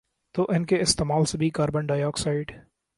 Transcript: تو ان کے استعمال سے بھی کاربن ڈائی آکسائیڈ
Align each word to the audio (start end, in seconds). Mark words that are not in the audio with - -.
تو 0.35 0.45
ان 0.49 0.65
کے 0.65 0.81
استعمال 0.81 1.25
سے 1.25 1.37
بھی 1.37 1.49
کاربن 1.49 1.85
ڈائی 1.85 2.03
آکسائیڈ 2.03 2.51